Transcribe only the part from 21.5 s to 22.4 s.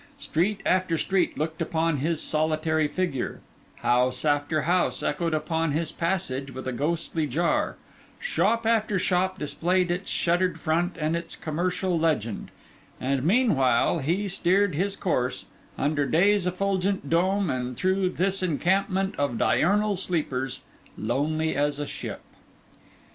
as a ship.